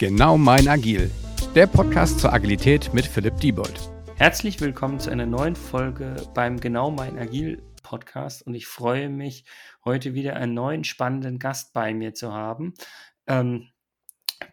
[0.00, 1.10] Genau mein Agil,
[1.54, 3.90] der Podcast zur Agilität mit Philipp Diebold.
[4.16, 9.44] Herzlich willkommen zu einer neuen Folge beim Genau mein Agil Podcast und ich freue mich,
[9.84, 12.72] heute wieder einen neuen spannenden Gast bei mir zu haben.
[13.26, 13.68] Ähm,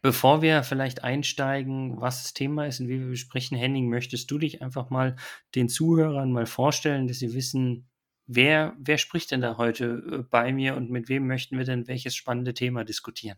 [0.01, 4.39] bevor wir vielleicht einsteigen, was das Thema ist und wie wir besprechen, Henning, möchtest du
[4.39, 5.15] dich einfach mal
[5.55, 7.87] den Zuhörern mal vorstellen, dass sie wissen,
[8.25, 11.87] wer, wer spricht denn da heute äh, bei mir und mit wem möchten wir denn
[11.87, 13.37] welches spannende Thema diskutieren?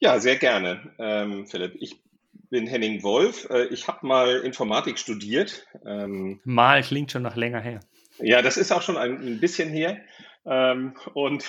[0.00, 1.74] Ja, sehr gerne, ähm, Philipp.
[1.78, 2.02] Ich
[2.50, 3.48] bin Henning Wolf.
[3.50, 5.66] Äh, ich habe mal Informatik studiert.
[5.86, 7.80] Ähm, mal klingt schon noch länger her.
[8.18, 10.00] Ja, das ist auch schon ein, ein bisschen her.
[10.46, 11.44] Ähm, und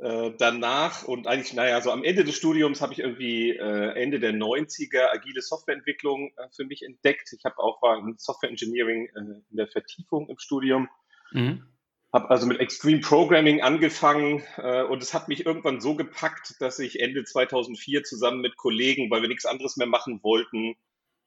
[0.00, 4.20] äh, danach und eigentlich, naja, so am Ende des Studiums habe ich irgendwie äh, Ende
[4.20, 7.32] der 90er agile Softwareentwicklung äh, für mich entdeckt.
[7.36, 10.88] Ich habe auch war in Software Engineering äh, in der Vertiefung im Studium.
[11.32, 11.66] Mhm.
[12.12, 16.78] Habe also mit Extreme Programming angefangen äh, und es hat mich irgendwann so gepackt, dass
[16.78, 20.74] ich Ende 2004 zusammen mit Kollegen, weil wir nichts anderes mehr machen wollten,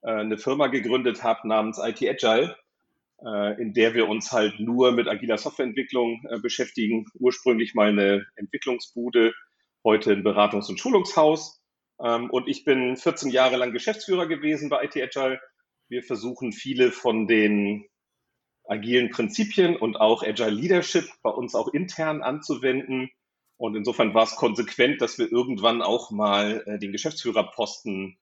[0.02, 2.58] äh, eine Firma gegründet habe namens IT Agile,
[3.24, 7.06] äh, in der wir uns halt nur mit agiler Softwareentwicklung äh, beschäftigen.
[7.20, 9.34] Ursprünglich mal eine Entwicklungsbude,
[9.84, 11.62] heute ein Beratungs- und Schulungshaus.
[12.04, 15.40] Ähm, und ich bin 14 Jahre lang Geschäftsführer gewesen bei IT Agile.
[15.90, 17.86] Wir versuchen viele von den
[18.66, 23.10] agilen Prinzipien und auch Agile Leadership bei uns auch intern anzuwenden.
[23.58, 28.18] Und insofern war es konsequent, dass wir irgendwann auch mal äh, den Geschäftsführerposten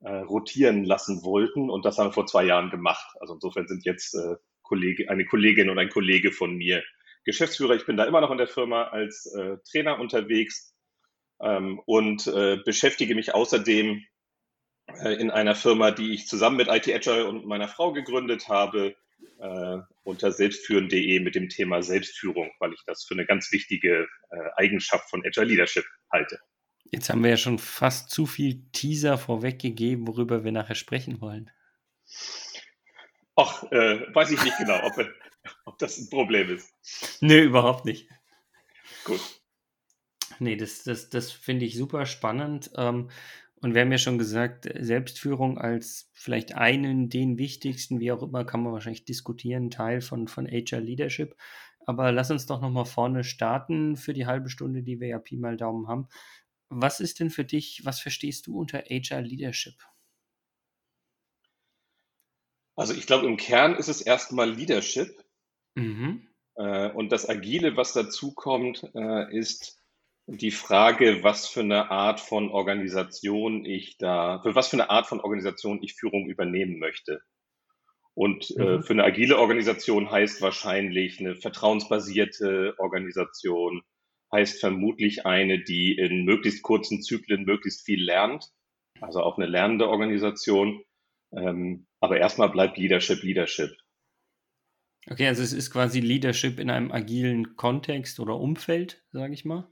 [0.00, 1.70] äh, rotieren lassen wollten.
[1.70, 3.16] Und das haben wir vor zwei Jahren gemacht.
[3.20, 6.82] Also insofern sind jetzt äh, Kollege, eine Kollegin und ein Kollege von mir
[7.24, 7.74] Geschäftsführer.
[7.74, 10.74] Ich bin da immer noch in der Firma als äh, Trainer unterwegs
[11.40, 14.04] ähm, und äh, beschäftige mich außerdem
[14.88, 18.96] äh, in einer Firma, die ich zusammen mit IT Agile und meiner Frau gegründet habe,
[19.38, 24.36] äh, unter selbstführen.de mit dem Thema Selbstführung, weil ich das für eine ganz wichtige äh,
[24.56, 26.38] Eigenschaft von Agile Leadership halte.
[26.84, 31.50] Jetzt haben wir ja schon fast zu viel Teaser vorweggegeben, worüber wir nachher sprechen wollen.
[33.36, 34.92] Ach, äh, weiß ich nicht genau, ob,
[35.64, 36.72] ob das ein Problem ist.
[37.20, 38.08] Nö, überhaupt nicht.
[39.04, 39.20] Gut.
[40.38, 42.70] Nee, das, das, das finde ich super spannend.
[42.76, 43.10] Ähm,
[43.62, 48.44] und wir haben ja schon gesagt, Selbstführung als vielleicht einen, den wichtigsten, wie auch immer,
[48.44, 51.36] kann man wahrscheinlich diskutieren, Teil von, von HR Leadership.
[51.86, 55.36] Aber lass uns doch nochmal vorne starten für die halbe Stunde, die wir ja Pi
[55.36, 56.08] mal Daumen haben.
[56.70, 59.74] Was ist denn für dich, was verstehst du unter HR Leadership?
[62.74, 65.24] Also ich glaube, im Kern ist es erstmal Leadership.
[65.76, 66.28] Mhm.
[66.56, 69.81] Äh, und das Agile, was dazu kommt, äh, ist
[70.26, 75.06] die Frage, was für eine Art von Organisation ich da, für was für eine Art
[75.06, 77.22] von Organisation ich Führung übernehmen möchte.
[78.14, 78.68] Und äh, mhm.
[78.68, 83.82] äh, für eine agile Organisation heißt wahrscheinlich eine vertrauensbasierte Organisation,
[84.32, 88.50] heißt vermutlich eine, die in möglichst kurzen Zyklen möglichst viel lernt,
[89.00, 90.84] also auch eine lernende Organisation.
[91.34, 93.70] Ähm, aber erstmal bleibt Leadership Leadership.
[95.10, 99.68] Okay, also es ist quasi Leadership in einem agilen Kontext oder Umfeld, sage ich mal.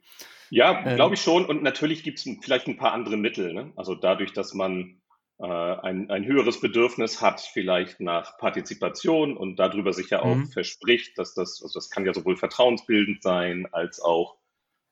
[0.51, 1.47] Ja, ähm, glaube ich schon.
[1.47, 3.55] Und natürlich gibt es vielleicht ein paar andere Mittel.
[3.55, 3.73] Ne?
[3.77, 5.01] Also dadurch, dass man
[5.39, 10.49] äh, ein, ein höheres Bedürfnis hat, vielleicht nach Partizipation und darüber sich ja auch mhm.
[10.49, 14.37] verspricht, dass das, also das kann ja sowohl vertrauensbildend sein, als auch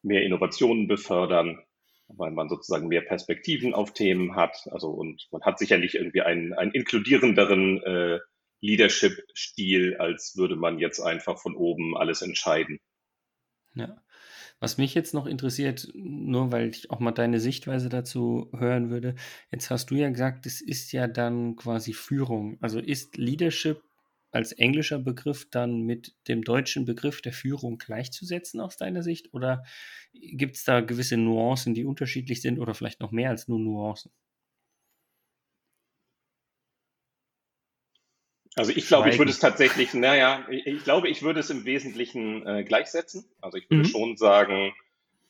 [0.02, 1.62] mehr Innovationen befördern,
[2.06, 4.68] weil man sozusagen mehr Perspektiven auf Themen hat.
[4.70, 8.20] Also und man hat sicherlich irgendwie einen, einen inkludierenderen äh,
[8.60, 12.80] Leadership-Stil, als würde man jetzt einfach von oben alles entscheiden.
[13.74, 13.96] Ja.
[14.60, 19.14] Was mich jetzt noch interessiert, nur weil ich auch mal deine Sichtweise dazu hören würde,
[19.52, 22.58] jetzt hast du ja gesagt, es ist ja dann quasi Führung.
[22.60, 23.80] Also ist Leadership
[24.30, 29.32] als englischer Begriff dann mit dem deutschen Begriff der Führung gleichzusetzen aus deiner Sicht?
[29.32, 29.64] Oder
[30.12, 34.12] gibt es da gewisse Nuancen, die unterschiedlich sind oder vielleicht noch mehr als nur Nuancen?
[38.56, 41.64] Also ich glaube, ich würde es tatsächlich, naja, ich, ich, glaube, ich würde es im
[41.64, 43.24] Wesentlichen äh, gleichsetzen.
[43.40, 43.88] Also ich würde mhm.
[43.88, 44.72] schon sagen,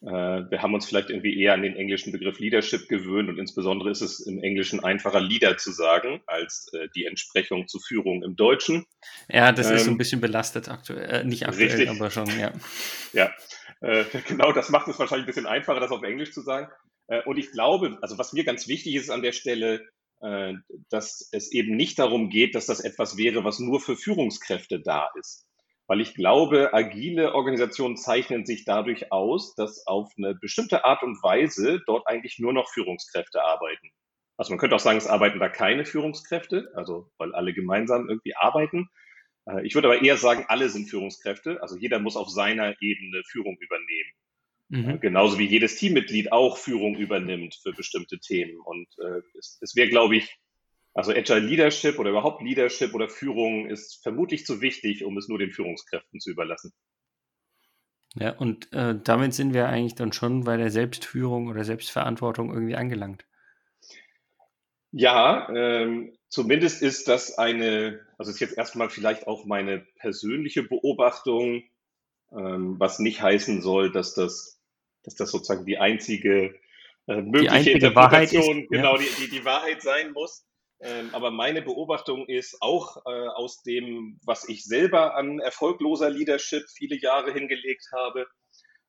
[0.01, 0.07] äh,
[0.51, 4.01] wir haben uns vielleicht irgendwie eher an den englischen Begriff Leadership gewöhnt und insbesondere ist
[4.01, 8.87] es im Englischen einfacher Leader zu sagen als äh, die Entsprechung zu Führung im Deutschen.
[9.29, 11.91] Ja, das ähm, ist so ein ähm, bisschen belastet aktuell, äh, nicht aktuell, richtig.
[11.91, 12.53] aber schon, ja.
[13.13, 13.33] Ja,
[13.81, 16.71] äh, genau, das macht es wahrscheinlich ein bisschen einfacher, das auf Englisch zu sagen.
[17.09, 19.85] Äh, und ich glaube, also was mir ganz wichtig ist an der Stelle,
[20.21, 25.09] dass es eben nicht darum geht, dass das etwas wäre, was nur für Führungskräfte da
[25.19, 25.49] ist.
[25.87, 31.23] Weil ich glaube, agile Organisationen zeichnen sich dadurch aus, dass auf eine bestimmte Art und
[31.23, 33.91] Weise dort eigentlich nur noch Führungskräfte arbeiten.
[34.37, 38.37] Also man könnte auch sagen, es arbeiten da keine Führungskräfte, also weil alle gemeinsam irgendwie
[38.37, 38.89] arbeiten.
[39.47, 43.23] Äh, ich würde aber eher sagen, alle sind Führungskräfte, also jeder muss auf seiner Ebene
[43.25, 44.13] Führung übernehmen.
[44.71, 45.01] Mhm.
[45.01, 48.61] genauso wie jedes Teammitglied auch Führung übernimmt für bestimmte Themen.
[48.61, 50.39] Und äh, es, es wäre, glaube ich,
[50.93, 55.39] also Agile Leadership oder überhaupt Leadership oder Führung ist vermutlich zu wichtig, um es nur
[55.39, 56.73] den Führungskräften zu überlassen.
[58.15, 62.75] Ja, und äh, damit sind wir eigentlich dann schon bei der Selbstführung oder Selbstverantwortung irgendwie
[62.75, 63.25] angelangt.
[64.91, 71.63] Ja, ähm, zumindest ist das eine, also ist jetzt erstmal vielleicht auch meine persönliche Beobachtung,
[72.33, 74.58] ähm, was nicht heißen soll, dass das,
[75.09, 76.55] dass das sozusagen die einzige
[77.07, 79.03] äh, mögliche einzige Interpretation, ist, genau, ja.
[79.03, 80.45] die, die, die Wahrheit sein muss.
[80.81, 86.65] Ähm, aber meine Beobachtung ist auch äh, aus dem, was ich selber an erfolgloser Leadership
[86.69, 88.27] viele Jahre hingelegt habe,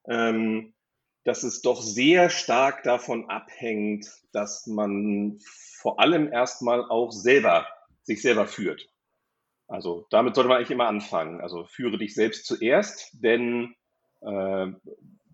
[0.07, 0.75] ähm,
[1.23, 5.39] dass es doch sehr stark davon abhängt, dass man
[5.79, 7.67] vor allem erstmal auch selber
[8.03, 8.87] sich selber führt.
[9.67, 11.41] Also damit sollte man eigentlich immer anfangen.
[11.41, 13.75] Also führe dich selbst zuerst, denn
[14.21, 14.67] äh,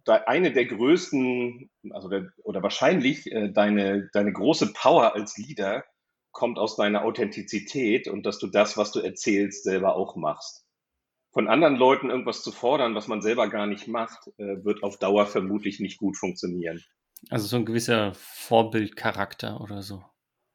[0.07, 5.83] eine der größten, also der, oder wahrscheinlich äh, deine, deine große Power als Leader
[6.31, 10.65] kommt aus deiner Authentizität und dass du das, was du erzählst, selber auch machst.
[11.31, 14.97] Von anderen Leuten irgendwas zu fordern, was man selber gar nicht macht, äh, wird auf
[14.99, 16.83] Dauer vermutlich nicht gut funktionieren.
[17.29, 20.03] Also so ein gewisser Vorbildcharakter oder so.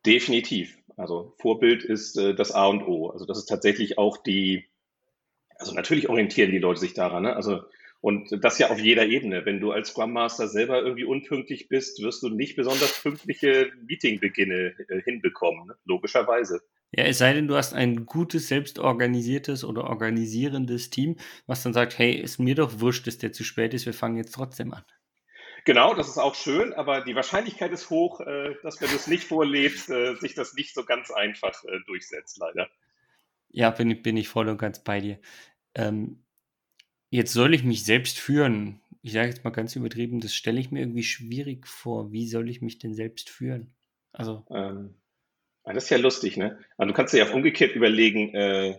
[0.07, 0.79] Definitiv.
[0.97, 3.11] Also Vorbild ist äh, das A und O.
[3.11, 4.71] Also das ist tatsächlich auch die,
[5.57, 7.25] also natürlich orientieren die Leute sich daran.
[7.25, 7.35] Ne?
[7.35, 7.63] Also
[8.01, 9.45] und das ja auf jeder Ebene.
[9.45, 14.75] Wenn du als Scrum Master selber irgendwie unpünktlich bist, wirst du nicht besonders pünktliche Meetingbeginne
[14.89, 15.77] äh, hinbekommen, ne?
[15.85, 16.63] logischerweise.
[16.93, 21.17] Ja, es sei denn, du hast ein gutes, selbstorganisiertes oder organisierendes Team,
[21.47, 24.17] was dann sagt, hey, ist mir doch wurscht, dass der zu spät ist, wir fangen
[24.17, 24.85] jetzt trotzdem an.
[25.67, 29.07] Genau, das ist auch schön, aber die Wahrscheinlichkeit ist hoch, äh, dass wenn du es
[29.07, 32.71] nicht vorlebst, äh, sich das nicht so ganz einfach durchsetzt, leider.
[33.51, 35.19] Ja, bin, bin ich voll und ganz bei dir.
[35.75, 36.25] Ähm,
[37.11, 38.81] Jetzt soll ich mich selbst führen.
[39.03, 42.13] Ich sage jetzt mal ganz übertrieben, das stelle ich mir irgendwie schwierig vor.
[42.13, 43.75] Wie soll ich mich denn selbst führen?
[44.13, 44.47] Also.
[44.51, 44.95] Ähm,
[45.65, 46.59] ah, das ist ja lustig, ne?
[46.77, 48.79] Also du kannst dir ja umgekehrt überlegen, äh,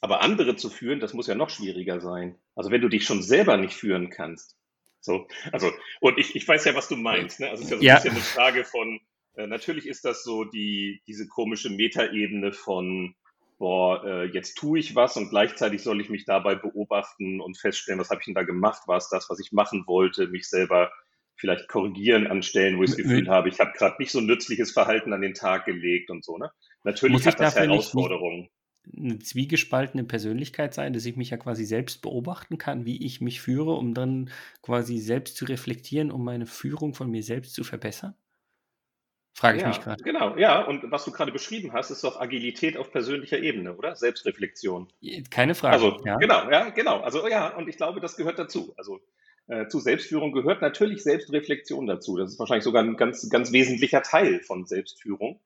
[0.00, 2.36] aber andere zu führen, das muss ja noch schwieriger sein.
[2.54, 4.58] Also wenn du dich schon selber nicht führen kannst.
[5.00, 7.50] So, also, und ich, ich weiß ja, was du meinst, ne?
[7.50, 7.94] Also es ist ja so ein ja.
[7.96, 9.00] bisschen eine Frage von,
[9.34, 13.14] äh, natürlich ist das so die, diese komische Metaebene von,
[13.62, 18.00] boah, äh, jetzt tue ich was und gleichzeitig soll ich mich dabei beobachten und feststellen,
[18.00, 18.88] was habe ich denn da gemacht?
[18.88, 20.26] War es das, was ich machen wollte?
[20.26, 20.90] Mich selber
[21.36, 24.72] vielleicht korrigieren an Stellen, wo ich das Gefühl habe, ich habe gerade nicht so nützliches
[24.72, 26.38] Verhalten an den Tag gelegt und so.
[26.38, 26.50] Ne?
[26.82, 28.48] Natürlich Muss hat das Herausforderungen.
[28.96, 33.40] Eine zwiegespaltene Persönlichkeit sein, dass ich mich ja quasi selbst beobachten kann, wie ich mich
[33.40, 34.30] führe, um dann
[34.62, 38.16] quasi selbst zu reflektieren, um meine Führung von mir selbst zu verbessern?
[39.34, 40.02] Frage ich ja, mich gerade.
[40.04, 40.62] Genau, ja.
[40.62, 43.96] Und was du gerade beschrieben hast, ist doch Agilität auf persönlicher Ebene, oder?
[43.96, 44.88] Selbstreflexion.
[45.30, 45.74] Keine Frage.
[45.74, 46.16] Also, ja.
[46.18, 47.00] genau, ja, genau.
[47.00, 48.74] Also, ja, und ich glaube, das gehört dazu.
[48.76, 49.00] Also,
[49.48, 52.16] äh, zu Selbstführung gehört natürlich Selbstreflexion dazu.
[52.16, 55.40] Das ist wahrscheinlich sogar ein ganz, ganz wesentlicher Teil von Selbstführung.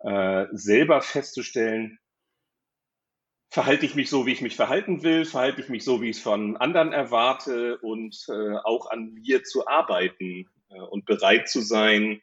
[0.00, 1.98] Äh, selber festzustellen,
[3.50, 6.16] verhalte ich mich so, wie ich mich verhalten will, verhalte ich mich so, wie ich
[6.16, 11.60] es von anderen erwarte und äh, auch an mir zu arbeiten äh, und bereit zu
[11.60, 12.20] sein,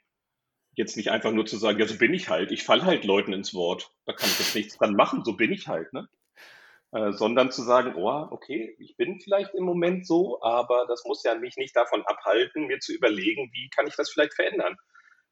[0.76, 3.34] jetzt nicht einfach nur zu sagen, ja, so bin ich halt, ich falle halt Leuten
[3.34, 6.08] ins Wort, da kann ich jetzt nichts dran machen, so bin ich halt, ne?
[6.92, 11.24] Äh, sondern zu sagen, oh, okay, ich bin vielleicht im Moment so, aber das muss
[11.24, 14.78] ja mich nicht davon abhalten, mir zu überlegen, wie kann ich das vielleicht verändern?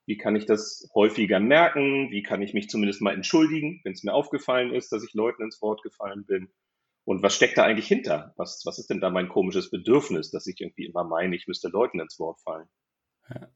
[0.06, 2.12] Wie kann ich das häufiger merken?
[2.12, 5.44] Wie kann ich mich zumindest mal entschuldigen, wenn es mir aufgefallen ist, dass ich Leuten
[5.44, 6.52] ins Wort gefallen bin?
[7.06, 8.34] Und was steckt da eigentlich hinter?
[8.36, 11.70] Was, was ist denn da mein komisches Bedürfnis, dass ich irgendwie immer meine, ich müsste
[11.70, 12.68] Leuten ins Wort fallen?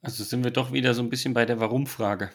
[0.01, 2.31] Also sind wir doch wieder so ein bisschen bei der Warum-Frage.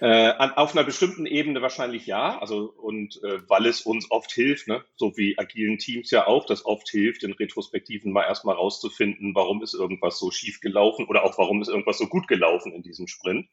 [0.00, 4.68] Äh, auf einer bestimmten Ebene wahrscheinlich ja, also und äh, weil es uns oft hilft,
[4.68, 9.34] ne, so wie agilen Teams ja auch, das oft hilft, in Retrospektiven mal erstmal rauszufinden,
[9.34, 12.82] warum ist irgendwas so schief gelaufen oder auch warum ist irgendwas so gut gelaufen in
[12.82, 13.48] diesem Sprint.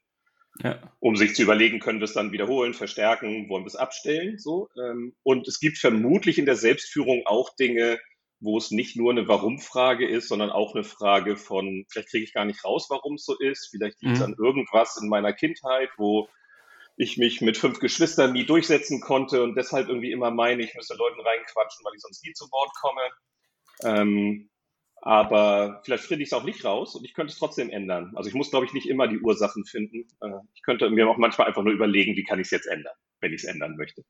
[0.62, 0.78] Ja.
[1.00, 4.68] Um sich zu überlegen, können wir es dann wiederholen, verstärken, wollen wir es abstellen, so.
[4.78, 7.98] Ähm, und es gibt vermutlich in der Selbstführung auch Dinge,
[8.40, 12.34] wo es nicht nur eine Warum-Frage ist, sondern auch eine Frage von, vielleicht kriege ich
[12.34, 14.26] gar nicht raus, warum es so ist, vielleicht liegt es mhm.
[14.26, 16.28] an irgendwas in meiner Kindheit, wo
[16.96, 20.94] ich mich mit fünf Geschwistern nie durchsetzen konnte und deshalb irgendwie immer meine, ich müsste
[20.94, 23.02] Leuten reinquatschen, weil ich sonst nie zu Wort komme.
[23.84, 24.50] Ähm,
[25.02, 28.12] aber vielleicht finde ich es auch nicht raus und ich könnte es trotzdem ändern.
[28.16, 30.08] Also ich muss, glaube ich, nicht immer die Ursachen finden.
[30.20, 32.94] Äh, ich könnte mir auch manchmal einfach nur überlegen, wie kann ich es jetzt ändern,
[33.20, 34.02] wenn ich es ändern möchte.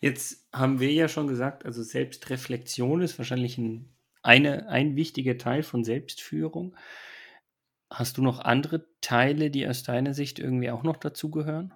[0.00, 5.62] Jetzt haben wir ja schon gesagt, also Selbstreflexion ist wahrscheinlich ein, eine, ein wichtiger Teil
[5.62, 6.76] von Selbstführung.
[7.90, 11.72] Hast du noch andere Teile, die aus deiner Sicht irgendwie auch noch dazugehören?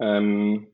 [0.00, 0.68] Ähm,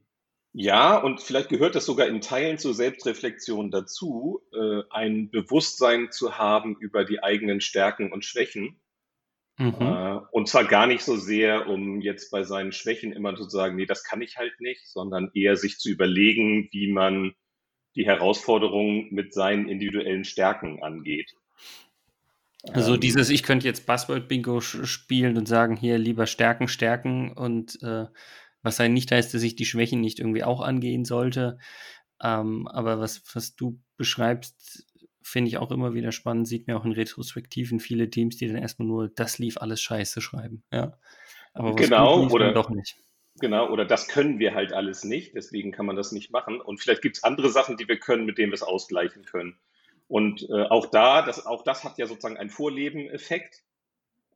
[0.52, 6.38] Ja, und vielleicht gehört das sogar in Teilen zur Selbstreflexion dazu, äh, ein Bewusstsein zu
[6.38, 8.80] haben über die eigenen Stärken und Schwächen.
[9.58, 9.74] Mhm.
[9.80, 13.76] Äh, und zwar gar nicht so sehr, um jetzt bei seinen Schwächen immer zu sagen,
[13.76, 17.34] nee, das kann ich halt nicht, sondern eher sich zu überlegen, wie man
[17.96, 21.32] die Herausforderungen mit seinen individuellen Stärken angeht.
[22.72, 27.82] Also ähm, dieses, ich könnte jetzt Buzzword-Bingo spielen und sagen, hier lieber Stärken, Stärken und
[27.82, 28.06] äh,
[28.62, 31.58] was sein nicht heißt, dass ich die Schwächen nicht irgendwie auch angehen sollte.
[32.22, 34.86] Ähm, aber was, was du beschreibst,
[35.28, 38.56] finde ich auch immer wieder spannend, sieht mir auch in Retrospektiven viele Teams, die dann
[38.56, 40.62] erstmal nur, das lief alles scheiße schreiben.
[40.72, 40.98] Ja.
[41.54, 42.96] Aber was genau, lief, oder doch nicht.
[43.40, 46.60] Genau, oder das können wir halt alles nicht, deswegen kann man das nicht machen.
[46.60, 49.58] Und vielleicht gibt es andere Sachen, die wir können, mit denen wir es ausgleichen können.
[50.08, 53.62] Und äh, auch da, das, auch das hat ja sozusagen einen Vorleben-Effekt,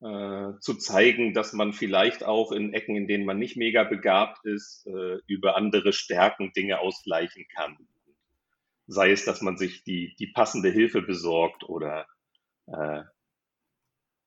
[0.03, 4.45] äh, zu zeigen, dass man vielleicht auch in Ecken, in denen man nicht mega begabt
[4.45, 7.79] ist, äh, über andere Stärken Dinge ausgleichen kann.
[8.93, 12.07] Sei es, dass man sich die, die passende Hilfe besorgt oder
[12.67, 13.03] äh,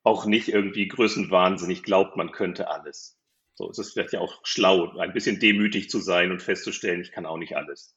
[0.03, 3.17] auch nicht irgendwie größenwahnsinnig glaubt, man könnte alles.
[3.53, 7.11] So es ist vielleicht ja auch schlau, ein bisschen demütig zu sein und festzustellen, ich
[7.11, 7.95] kann auch nicht alles.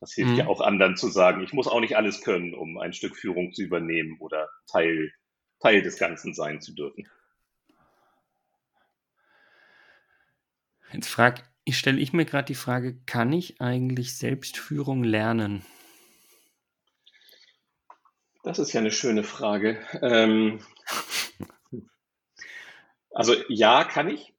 [0.00, 0.38] Das hilft mhm.
[0.38, 3.52] ja auch anderen zu sagen, ich muss auch nicht alles können, um ein Stück Führung
[3.52, 5.12] zu übernehmen oder Teil,
[5.60, 7.06] Teil des Ganzen sein zu dürfen.
[10.92, 15.62] Jetzt frag, ich stelle ich mir gerade die Frage, kann ich eigentlich Selbstführung lernen?
[18.42, 19.78] Das ist ja eine schöne Frage.
[20.00, 20.60] Ähm,
[23.10, 24.32] also ja, kann ich.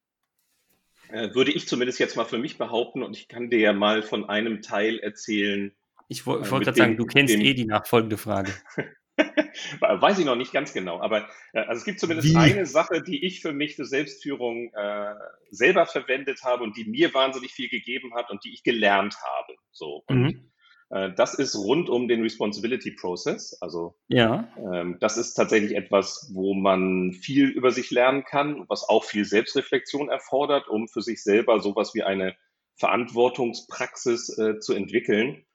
[1.10, 4.02] Äh, würde ich zumindest jetzt mal für mich behaupten und ich kann dir ja mal
[4.02, 5.74] von einem Teil erzählen.
[6.08, 8.54] Ich wollte äh, gerade sagen, du kennst dem, eh die nachfolgende Frage.
[9.80, 12.38] Weiß ich noch nicht ganz genau, aber äh, also es gibt zumindest Wie?
[12.38, 15.14] eine Sache, die ich für mich für Selbstführung äh,
[15.50, 19.56] selber verwendet habe und die mir wahnsinnig viel gegeben hat und die ich gelernt habe.
[19.72, 20.04] So.
[20.08, 20.52] Und mhm.
[20.92, 23.58] Äh, das ist rund um den Responsibility Process.
[23.62, 24.48] Also ja.
[24.58, 29.26] ähm, das ist tatsächlich etwas, wo man viel über sich lernen kann, was auch viel
[29.26, 32.36] Selbstreflexion erfordert, um für sich selber sowas wie eine
[32.76, 35.46] Verantwortungspraxis äh, zu entwickeln.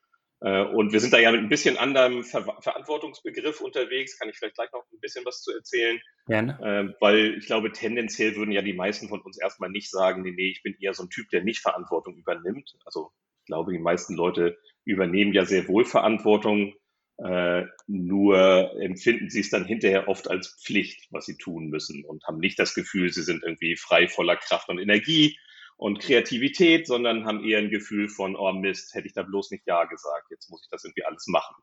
[0.41, 4.19] Äh, und wir sind da ja mit ein bisschen anderem Ver Verantwortungsbegriff unterwegs.
[4.19, 6.01] Kann ich vielleicht gleich noch ein bisschen was zu erzählen?
[6.27, 6.59] Gerne.
[6.63, 10.35] Äh, weil ich glaube, tendenziell würden ja die meisten von uns erstmal nicht sagen, nee,
[10.35, 12.77] nee, ich bin eher so ein Typ, der nicht Verantwortung übernimmt.
[12.85, 13.11] Also
[13.43, 16.75] ich glaube, die meisten Leute übernehmen ja sehr wohl Verantwortung,
[17.19, 22.25] äh, nur empfinden sie es dann hinterher oft als Pflicht, was sie tun müssen und
[22.25, 25.39] haben nicht das Gefühl, sie sind irgendwie frei voller Kraft und Energie
[25.77, 29.67] und Kreativität, sondern haben eher ein Gefühl von, oh Mist, hätte ich da bloß nicht
[29.67, 31.57] Ja gesagt, jetzt muss ich das irgendwie alles machen.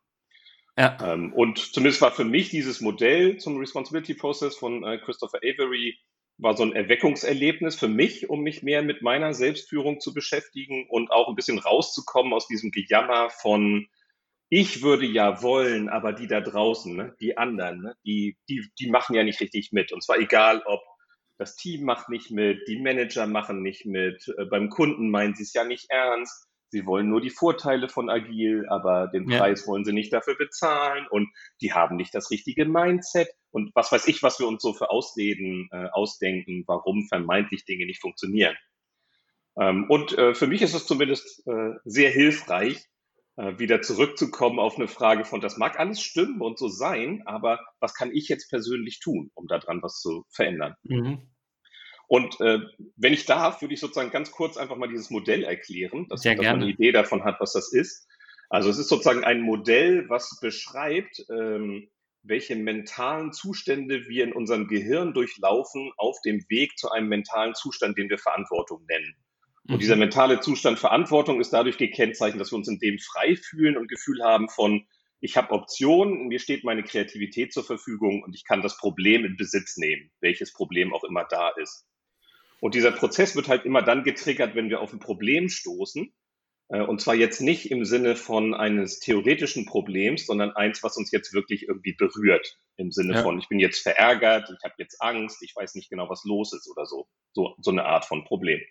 [0.77, 0.97] Ja.
[1.03, 5.99] Ähm, und zumindest war für mich dieses Modell zum Responsibility Process von äh, Christopher Avery
[6.43, 11.12] war so ein Erweckungserlebnis für mich, um mich mehr mit meiner Selbstführung zu beschäftigen und
[11.12, 13.88] auch ein bisschen rauszukommen aus diesem Gejammer von
[14.50, 18.88] ich würde ja wollen, aber die da draußen, ne, die anderen, ne, die, die, die
[18.88, 19.91] machen ja nicht richtig mit.
[19.91, 20.79] Und zwar egal, ob
[21.39, 25.41] das Team macht nicht mit, die Manager machen nicht mit, äh, beim Kunden meinen sie
[25.41, 26.47] es ja nicht ernst.
[26.73, 29.67] Sie wollen nur die Vorteile von Agil, aber den Preis ja.
[29.67, 31.29] wollen sie nicht dafür bezahlen und
[31.61, 34.89] die haben nicht das richtige Mindset und was weiß ich, was wir uns so für
[34.89, 38.55] Ausreden äh, ausdenken, warum vermeintlich Dinge nicht funktionieren.
[39.55, 42.83] Ähm, und äh, für mich ist es zumindest äh, sehr hilfreich,
[43.35, 47.59] äh, wieder zurückzukommen auf eine Frage von, das mag alles stimmen und so sein, aber
[47.81, 50.73] was kann ich jetzt persönlich tun, um daran was zu verändern?
[50.81, 51.32] Mhm.
[52.07, 52.60] Und äh,
[52.95, 56.38] wenn ich darf, würde ich sozusagen ganz kurz einfach mal dieses Modell erklären, dass, dass
[56.38, 58.07] man eine Idee davon hat, was das ist.
[58.50, 61.89] Also es ist sozusagen ein Modell, was beschreibt, ähm,
[62.22, 67.98] welche mentalen Zustände wir in unserem Gehirn durchlaufen auf dem Weg zu einem mentalen Zustand,
[67.98, 69.15] den wir Verantwortung nennen.
[69.67, 69.79] Und mhm.
[69.79, 73.89] dieser mentale Zustand Verantwortung ist dadurch gekennzeichnet, dass wir uns in dem frei fühlen und
[73.89, 74.86] Gefühl haben von,
[75.19, 79.38] ich habe Optionen, mir steht meine Kreativität zur Verfügung und ich kann das Problem in
[79.38, 81.86] Besitz nehmen, welches Problem auch immer da ist.
[82.63, 86.13] Und dieser Prozess wird halt immer dann getriggert, wenn wir auf ein Problem stoßen.
[86.70, 91.12] Äh, und zwar jetzt nicht im Sinne von eines theoretischen Problems, sondern eins, was uns
[91.12, 92.58] jetzt wirklich irgendwie berührt.
[92.77, 93.22] Im Sinne ja.
[93.22, 96.53] von, ich bin jetzt verärgert, ich habe jetzt Angst, ich weiß nicht genau, was los
[96.53, 97.10] ist oder so.
[97.34, 98.62] So, so eine Art von Problem.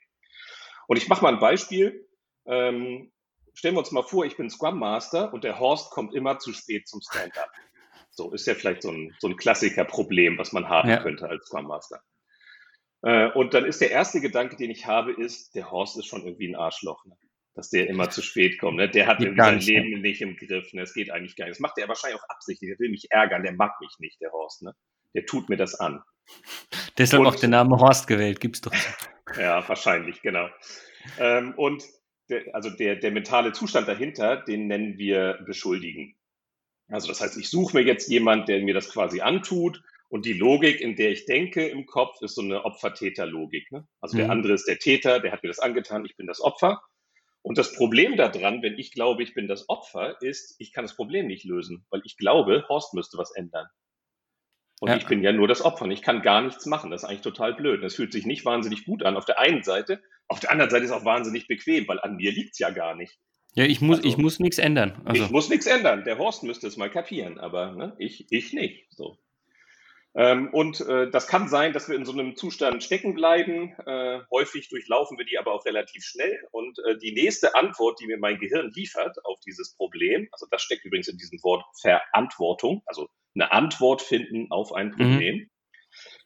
[0.86, 2.08] Und ich mache mal ein Beispiel.
[2.46, 3.12] Ähm,
[3.52, 6.54] stellen wir uns mal vor, ich bin Scrum Master und der Horst kommt immer zu
[6.54, 7.50] spät zum Stand-up.
[8.10, 11.02] So ist ja vielleicht so ein, so ein Klassiker-Problem, was man haben ja.
[11.02, 12.02] könnte als Scrum Master.
[13.02, 16.24] Äh, und dann ist der erste Gedanke, den ich habe, ist, der Horst ist schon
[16.24, 17.16] irgendwie ein Arschloch, ne?
[17.54, 18.76] dass der immer zu spät kommt.
[18.76, 18.88] Ne?
[18.88, 19.98] Der hat irgendwie sein Leben ne?
[19.98, 20.72] nicht im Griff.
[20.72, 20.82] Ne?
[20.82, 21.56] Es geht eigentlich gar nicht.
[21.56, 22.70] Das macht er wahrscheinlich auch absichtlich.
[22.70, 23.42] Der will mich ärgern.
[23.42, 24.62] Der mag mich nicht, der Horst.
[24.62, 24.72] Ne?
[25.14, 26.02] Der tut mir das an.
[26.98, 28.72] Deshalb und, auch der Name Horst gewählt, gibt's doch.
[29.36, 30.48] ja, wahrscheinlich, genau.
[31.18, 31.82] Ähm, und
[32.30, 36.14] der, also der, der mentale Zustand dahinter, den nennen wir beschuldigen.
[36.88, 39.82] Also das heißt, ich suche mir jetzt jemand, der mir das quasi antut
[40.12, 43.72] und die Logik, in der ich denke im Kopf, ist so eine Opfer-Täter-Logik.
[43.72, 43.88] Ne?
[44.02, 44.20] Also mhm.
[44.20, 46.82] der andere ist der Täter, der hat mir das angetan, ich bin das Opfer.
[47.40, 50.96] Und das Problem daran, wenn ich glaube, ich bin das Opfer, ist, ich kann das
[50.96, 53.66] Problem nicht lösen, weil ich glaube, Horst müsste was ändern.
[54.80, 54.96] Und ja.
[54.98, 56.90] ich bin ja nur das Opfer und ich kann gar nichts machen.
[56.90, 57.82] Das ist eigentlich total blöd.
[57.82, 60.02] Es fühlt sich nicht wahnsinnig gut an auf der einen Seite.
[60.28, 62.68] Auf der anderen Seite ist es auch wahnsinnig bequem, weil an mir liegt es ja
[62.68, 63.18] gar nicht.
[63.54, 65.00] Ja, ich muss, also, ich muss nichts ändern.
[65.06, 65.24] Also.
[65.24, 66.04] Ich muss nichts ändern.
[66.04, 68.86] Der Horst müsste es mal kapieren, aber ne, ich, ich nicht.
[68.90, 69.21] So.
[70.14, 73.74] Ähm, und äh, das kann sein, dass wir in so einem Zustand stecken bleiben.
[73.86, 76.38] Äh, häufig durchlaufen wir die aber auch relativ schnell.
[76.50, 80.62] Und äh, die nächste Antwort, die mir mein Gehirn liefert auf dieses Problem, also das
[80.62, 84.92] steckt übrigens in diesem Wort Verantwortung, also eine Antwort finden auf ein mhm.
[84.92, 85.36] Problem.
[85.36, 85.50] Mhm.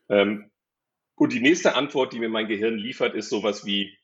[0.09, 0.51] Ähm,
[1.15, 3.97] und die nächste Antwort, die mir mein Gehirn liefert, ist sowas wie,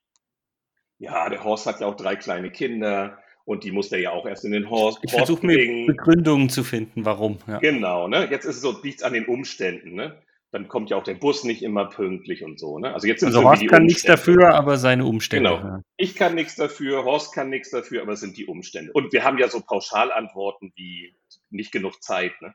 [0.99, 4.27] ja, der Horst hat ja auch drei kleine Kinder und die muss der ja auch
[4.27, 7.39] erst in den Horst, ich versuche mir Begründungen zu finden, warum.
[7.47, 7.59] Ja.
[7.59, 8.29] Genau, ne?
[8.31, 10.23] Jetzt ist es so, nichts an den Umständen, ne?
[10.53, 12.93] Dann kommt ja auch der Bus nicht immer pünktlich und so, ne?
[12.93, 15.51] Also jetzt also Horst kann nichts dafür, aber seine Umstände.
[15.51, 15.63] Genau.
[15.63, 15.83] Ja.
[15.97, 18.93] Ich kann nichts dafür, Horst kann nichts dafür, aber es sind die Umstände.
[18.93, 21.17] Und wir haben ja so Pauschalantworten wie
[21.51, 22.55] nicht genug Zeit, ne?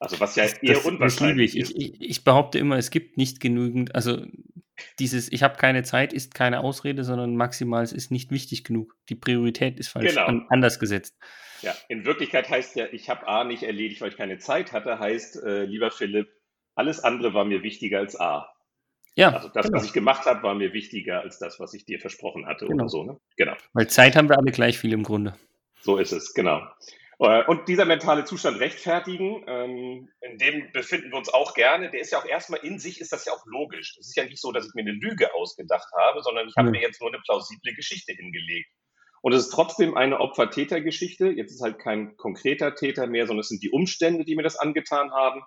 [0.00, 1.76] Also was ja das, eher das, unwahrscheinlich das ist.
[1.76, 4.22] Ich, ich, ich, behaupte immer, es gibt nicht genügend, also
[4.98, 8.96] dieses Ich habe keine Zeit ist keine Ausrede, sondern maximal es ist nicht wichtig genug.
[9.08, 10.26] Die Priorität ist falsch genau.
[10.26, 11.16] an, anders gesetzt.
[11.62, 14.98] Ja, in Wirklichkeit heißt ja, ich habe A nicht erledigt, weil ich keine Zeit hatte,
[14.98, 16.28] heißt, äh, lieber Philipp,
[16.74, 18.48] alles andere war mir wichtiger als A.
[19.16, 19.78] Ja, also das, genau.
[19.78, 22.84] was ich gemacht habe, war mir wichtiger als das, was ich dir versprochen hatte genau.
[22.84, 23.02] oder so.
[23.02, 23.20] Ne?
[23.36, 23.54] Genau.
[23.72, 25.34] Weil Zeit haben wir alle gleich viel im Grunde.
[25.80, 26.62] So ist es, genau.
[27.20, 32.00] Äh, und dieser mentale Zustand rechtfertigen, ähm, in dem befinden wir uns auch gerne, der
[32.00, 33.96] ist ja auch erstmal in sich, ist das ja auch logisch.
[33.98, 36.70] Es ist ja nicht so, dass ich mir eine Lüge ausgedacht habe, sondern ich habe
[36.70, 38.70] mir jetzt nur eine plausible Geschichte hingelegt.
[39.20, 41.26] Und es ist trotzdem eine Opfer-Täter-Geschichte.
[41.30, 44.56] Jetzt ist halt kein konkreter Täter mehr, sondern es sind die Umstände, die mir das
[44.56, 45.42] angetan haben.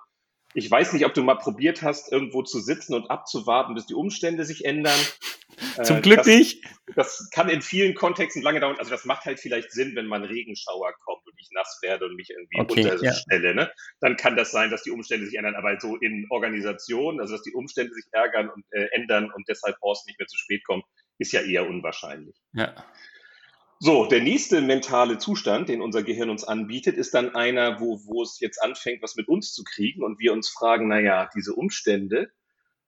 [0.54, 3.94] Ich weiß nicht, ob du mal probiert hast, irgendwo zu sitzen und abzuwarten, bis die
[3.94, 5.00] Umstände sich ändern.
[5.84, 6.64] Zum äh, Glück das, nicht.
[6.96, 8.78] Das kann in vielen Kontexten lange dauern.
[8.78, 12.16] Also das macht halt vielleicht Sinn, wenn man Regenschauer kommt und ich nass werde und
[12.16, 13.48] mich irgendwie okay, unterstelle.
[13.48, 13.54] Ja.
[13.54, 13.72] Ne?
[14.00, 15.56] Dann kann das sein, dass die Umstände sich ändern.
[15.56, 19.80] Aber so in Organisationen, also dass die Umstände sich ärgern und äh, ändern und deshalb
[19.82, 20.84] Horst nicht mehr zu spät kommt,
[21.18, 22.36] ist ja eher unwahrscheinlich.
[22.54, 22.74] Ja.
[23.84, 28.22] So, der nächste mentale Zustand, den unser Gehirn uns anbietet, ist dann einer, wo, wo
[28.22, 31.56] es jetzt anfängt, was mit uns zu kriegen und wir uns fragen, na ja, diese
[31.56, 32.30] Umstände,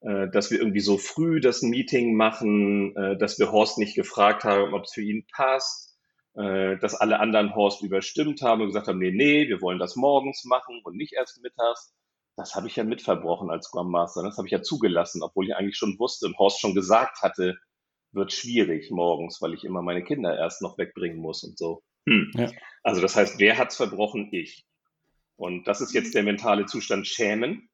[0.02, 4.44] äh, dass wir irgendwie so früh das Meeting machen, äh, dass wir Horst nicht gefragt
[4.44, 5.98] haben, ob es für ihn passt,
[6.36, 9.96] äh, dass alle anderen Horst überstimmt haben und gesagt haben, nee, nee, wir wollen das
[9.96, 11.92] morgens machen und nicht erst mittags.
[12.36, 13.92] Das habe ich ja mitverbrochen als Scrum.
[13.94, 17.58] Das habe ich ja zugelassen, obwohl ich eigentlich schon wusste und Horst schon gesagt hatte,
[18.14, 21.84] wird schwierig morgens, weil ich immer meine Kinder erst noch wegbringen muss und so.
[22.08, 22.32] Hm.
[22.36, 22.52] Ja.
[22.84, 24.30] Also das heißt, wer hat's verbrochen?
[24.32, 24.66] Ich.
[25.36, 27.70] Und das ist jetzt der mentale Zustand Schämen.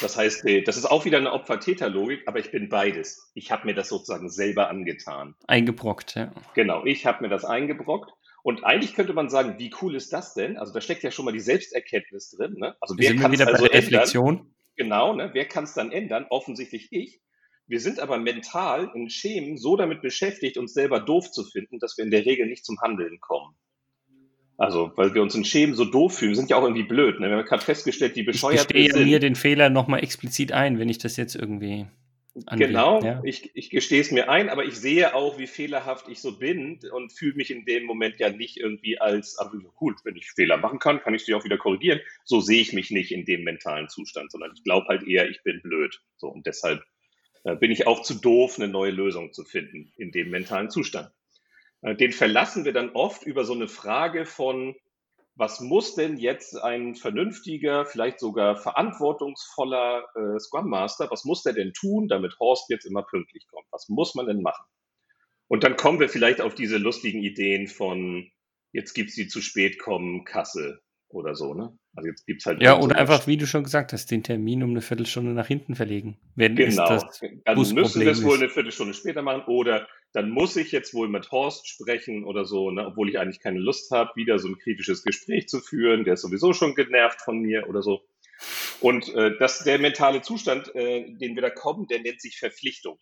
[0.00, 3.30] Das heißt, äh, das ist auch wieder eine Opfer-Täter-Logik, aber ich bin beides.
[3.34, 5.34] Ich habe mir das sozusagen selber angetan.
[5.46, 6.32] Eingebrockt, ja.
[6.54, 8.12] Genau, ich habe mir das eingebrockt.
[8.44, 10.58] Und eigentlich könnte man sagen, wie cool ist das denn?
[10.58, 12.54] Also da steckt ja schon mal die Selbsterkenntnis drin.
[12.58, 12.76] Ne?
[12.80, 14.52] Also wer kann es also ändern?
[14.76, 15.30] Genau, ne?
[15.32, 16.26] wer kann es dann ändern?
[16.28, 17.20] Offensichtlich ich.
[17.66, 21.96] Wir sind aber mental in Schemen so damit beschäftigt, uns selber doof zu finden, dass
[21.96, 23.54] wir in der Regel nicht zum Handeln kommen.
[24.56, 27.18] Also, weil wir uns in Schemen so doof fühlen, wir sind ja auch irgendwie blöd.
[27.18, 27.28] Ne?
[27.28, 29.02] Wir haben gerade festgestellt, wie bescheuert ich wir sind.
[29.02, 31.86] Ich mir den Fehler nochmal explizit ein, wenn ich das jetzt irgendwie
[32.46, 32.70] Anwählen.
[32.70, 33.20] Genau, ja.
[33.22, 36.80] ich, ich gestehe es mir ein, aber ich sehe auch, wie fehlerhaft ich so bin
[36.92, 40.56] und fühle mich in dem Moment ja nicht irgendwie als, also gut, wenn ich Fehler
[40.56, 42.00] machen kann, kann ich sie auch wieder korrigieren.
[42.24, 45.44] So sehe ich mich nicht in dem mentalen Zustand, sondern ich glaube halt eher, ich
[45.44, 46.02] bin blöd.
[46.16, 46.82] So und deshalb
[47.44, 51.10] bin ich auch zu doof, eine neue Lösung zu finden in dem mentalen Zustand.
[51.82, 54.74] Äh, den verlassen wir dann oft über so eine Frage von,
[55.36, 61.52] was muss denn jetzt ein vernünftiger, vielleicht sogar verantwortungsvoller äh, Scrum Master, was muss der
[61.52, 63.66] denn tun, damit Horst jetzt immer pünktlich kommt?
[63.70, 64.64] Was muss man denn machen?
[65.48, 68.30] Und dann kommen wir vielleicht auf diese lustigen Ideen von,
[68.72, 70.80] jetzt gibt's die zu spät kommen, Kasse
[71.14, 71.76] oder so, ne?
[71.94, 72.60] Also jetzt gibt's halt.
[72.60, 75.74] Ja, oder einfach, wie du schon gesagt hast, den Termin um eine Viertelstunde nach hinten
[75.74, 76.18] verlegen.
[76.34, 77.00] Wenn genau.
[77.44, 81.08] dann müssen wir es wohl eine Viertelstunde später machen oder dann muss ich jetzt wohl
[81.08, 82.86] mit Horst sprechen oder so, ne?
[82.86, 86.04] obwohl ich eigentlich keine Lust habe, wieder so ein kritisches Gespräch zu führen.
[86.04, 88.02] Der ist sowieso schon genervt von mir oder so.
[88.80, 92.98] Und äh, das, der mentale Zustand, äh, den wir da kommen, der nennt sich Verpflichtung.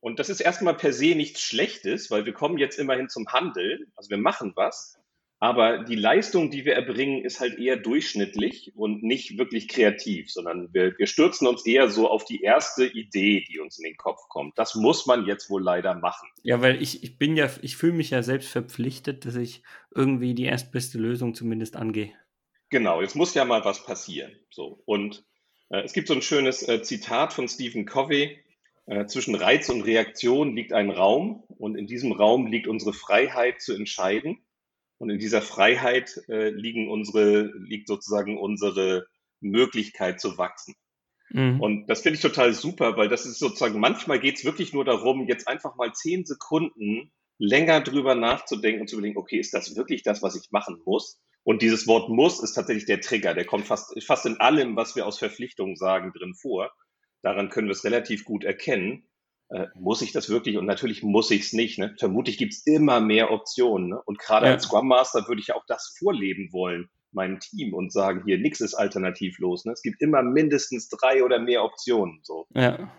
[0.00, 3.92] Und das ist erstmal per se nichts Schlechtes, weil wir kommen jetzt immerhin zum Handeln.
[3.94, 4.98] Also wir machen was.
[5.42, 10.72] Aber die Leistung, die wir erbringen, ist halt eher durchschnittlich und nicht wirklich kreativ, sondern
[10.72, 14.28] wir, wir stürzen uns eher so auf die erste Idee, die uns in den Kopf
[14.28, 14.56] kommt.
[14.56, 16.28] Das muss man jetzt wohl leider machen.
[16.44, 20.34] Ja, weil ich, ich bin ja, ich fühle mich ja selbst verpflichtet, dass ich irgendwie
[20.34, 22.12] die erstbeste Lösung zumindest angehe.
[22.70, 24.30] Genau, jetzt muss ja mal was passieren.
[24.48, 24.80] So.
[24.84, 25.24] Und
[25.70, 28.38] äh, es gibt so ein schönes äh, Zitat von Stephen Covey.
[28.86, 33.60] Äh, zwischen Reiz und Reaktion liegt ein Raum und in diesem Raum liegt unsere Freiheit
[33.60, 34.38] zu entscheiden.
[35.02, 39.08] Und in dieser Freiheit äh, liegen unsere, liegt sozusagen unsere
[39.40, 40.76] Möglichkeit zu wachsen.
[41.30, 41.60] Mhm.
[41.60, 44.84] Und das finde ich total super, weil das ist sozusagen, manchmal geht es wirklich nur
[44.84, 49.74] darum, jetzt einfach mal zehn Sekunden länger drüber nachzudenken und zu überlegen, okay, ist das
[49.74, 51.20] wirklich das, was ich machen muss?
[51.42, 53.34] Und dieses Wort muss ist tatsächlich der Trigger.
[53.34, 56.70] Der kommt fast, fast in allem, was wir aus Verpflichtungen sagen, drin vor.
[57.22, 59.08] Daran können wir es relativ gut erkennen
[59.52, 60.56] äh, muss ich das wirklich?
[60.56, 61.78] Und natürlich muss ich es nicht.
[61.78, 61.94] Ne?
[61.98, 63.90] Vermutlich gibt es immer mehr Optionen.
[63.90, 64.02] Ne?
[64.02, 64.52] Und gerade ja.
[64.52, 68.62] als Scrum Master würde ich auch das vorleben wollen, meinem Team, und sagen, hier, nichts
[68.62, 69.66] ist alternativlos.
[69.66, 69.72] Ne?
[69.72, 72.20] Es gibt immer mindestens drei oder mehr Optionen.
[72.22, 72.46] So.
[72.54, 72.90] Ja.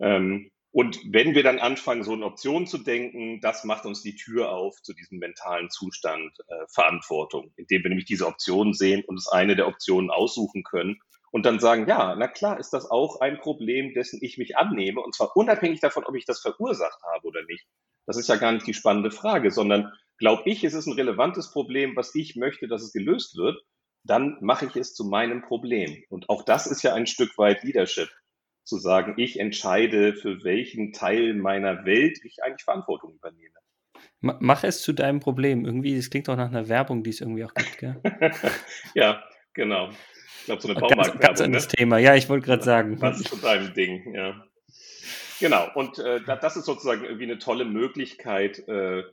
[0.00, 4.16] Ähm, und wenn wir dann anfangen, so in Optionen zu denken, das macht uns die
[4.16, 9.16] Tür auf zu diesem mentalen Zustand äh, Verantwortung, indem wir nämlich diese Optionen sehen und
[9.16, 10.98] uns eine der Optionen aussuchen können
[11.30, 15.00] und dann sagen, ja, na klar ist das auch ein Problem, dessen ich mich annehme,
[15.00, 17.66] und zwar unabhängig davon, ob ich das verursacht habe oder nicht.
[18.06, 21.50] Das ist ja gar nicht die spannende Frage, sondern glaube ich, es ist ein relevantes
[21.52, 23.60] Problem, was ich möchte, dass es gelöst wird,
[24.04, 26.02] dann mache ich es zu meinem Problem.
[26.08, 28.08] Und auch das ist ja ein Stück weit Leadership,
[28.64, 33.54] zu sagen, ich entscheide, für welchen Teil meiner Welt ich eigentlich Verantwortung übernehme.
[34.20, 35.64] Mach es zu deinem Problem.
[35.64, 38.00] Irgendwie, das klingt doch nach einer Werbung, die es irgendwie auch gibt, gell?
[38.94, 39.22] ja,
[39.54, 39.90] genau
[40.48, 41.20] glaube, so eine Baumarktwerbung.
[41.20, 41.72] Ganz, ganz anderes ne?
[41.72, 43.00] Thema, ja, ich wollte gerade sagen.
[43.00, 44.44] Was ist zu deinem Ding, ja.
[45.40, 48.66] Genau, und äh, das ist sozusagen irgendwie eine tolle Möglichkeit.
[48.68, 49.04] Äh,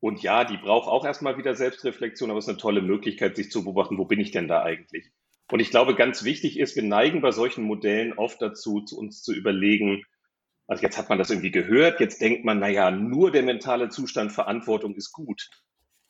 [0.00, 3.50] und ja, die braucht auch erstmal wieder Selbstreflexion, aber es ist eine tolle Möglichkeit, sich
[3.50, 5.10] zu beobachten, wo bin ich denn da eigentlich?
[5.50, 9.22] Und ich glaube, ganz wichtig ist, wir neigen bei solchen Modellen oft dazu, zu uns
[9.22, 10.04] zu überlegen,
[10.66, 14.32] also jetzt hat man das irgendwie gehört, jetzt denkt man, naja, nur der mentale Zustand
[14.32, 15.48] Verantwortung ist gut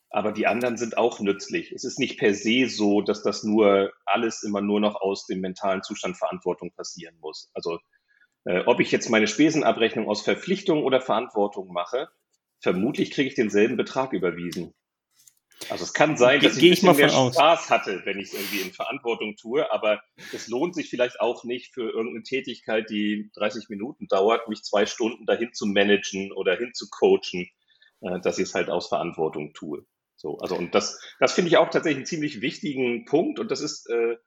[0.09, 1.71] aber die anderen sind auch nützlich.
[1.71, 5.39] Es ist nicht per se so, dass das nur alles immer nur noch aus dem
[5.39, 7.51] mentalen Zustand Verantwortung passieren muss.
[7.53, 7.79] Also
[8.45, 12.09] äh, ob ich jetzt meine Spesenabrechnung aus Verpflichtung oder Verantwortung mache,
[12.59, 14.73] vermutlich kriege ich denselben Betrag überwiesen.
[15.69, 17.35] Also es kann sein, dass Ge ich ein bisschen mehr aus.
[17.35, 20.01] Spaß hatte, wenn ich es irgendwie in Verantwortung tue, aber
[20.33, 24.85] es lohnt sich vielleicht auch nicht für irgendeine Tätigkeit, die 30 Minuten dauert, mich zwei
[24.85, 27.49] Stunden dahin zu managen oder hin zu coachen,
[28.01, 29.85] äh, dass ich es halt aus Verantwortung tue.
[30.19, 33.61] So, also und das, das finde ich auch tatsächlich einen ziemlich wichtigen Punkt und das
[33.61, 34.17] ist, äh,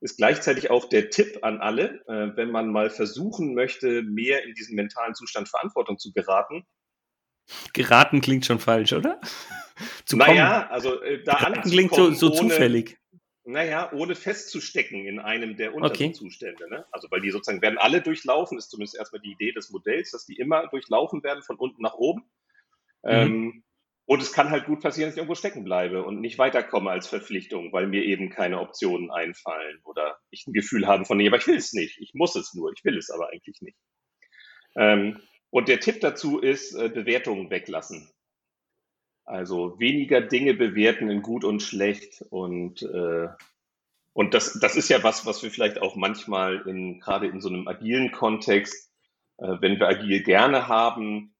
[0.00, 4.54] ist gleichzeitig auch der Tipp an alle, äh, wenn man mal versuchen möchte, mehr in
[4.54, 6.66] diesen mentalen Zustand Verantwortung zu geraten.
[7.74, 9.20] Geraten klingt schon falsch, oder?
[10.06, 12.96] zu naja, also äh, da Geraten klingt so, so ohne, zufällig.
[13.44, 16.12] Naja, ohne festzustecken in einem der unteren okay.
[16.12, 16.66] Zustände.
[16.70, 16.86] Ne?
[16.92, 20.24] Also weil die sozusagen werden alle durchlaufen, ist zumindest erstmal die Idee des Modells, dass
[20.24, 22.22] die immer durchlaufen werden von unten nach oben.
[23.02, 23.10] Mhm.
[23.10, 23.64] Ähm,
[24.06, 27.08] und es kann halt gut passieren, dass ich irgendwo stecken bleibe und nicht weiterkomme als
[27.08, 31.38] Verpflichtung, weil mir eben keine Optionen einfallen oder ich ein Gefühl habe von, nee, aber
[31.38, 31.98] ich will es nicht.
[32.00, 33.76] Ich muss es nur, ich will es aber eigentlich nicht.
[34.76, 38.08] Ähm, und der Tipp dazu ist, äh, Bewertungen weglassen.
[39.24, 43.28] Also weniger Dinge bewerten in gut und schlecht und äh,
[44.12, 47.50] und das, das ist ja was, was wir vielleicht auch manchmal in, gerade in so
[47.50, 48.90] einem agilen Kontext,
[49.36, 51.35] äh, wenn wir agil gerne haben,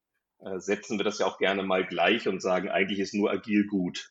[0.56, 4.10] setzen wir das ja auch gerne mal gleich und sagen, eigentlich ist nur agil gut.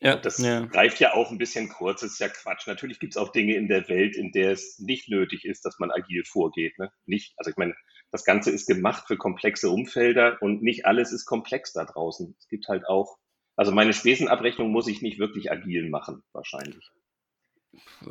[0.00, 0.66] Ja, das ja.
[0.66, 2.66] greift ja auch ein bisschen kurz, das ist ja Quatsch.
[2.66, 5.78] Natürlich gibt es auch Dinge in der Welt, in der es nicht nötig ist, dass
[5.78, 6.76] man agil vorgeht.
[6.78, 6.90] Ne?
[7.06, 7.74] Nicht, also ich meine,
[8.10, 12.34] das Ganze ist gemacht für komplexe Umfelder und nicht alles ist komplex da draußen.
[12.36, 13.16] Es gibt halt auch,
[13.54, 16.90] also meine Spesenabrechnung muss ich nicht wirklich agil machen, wahrscheinlich.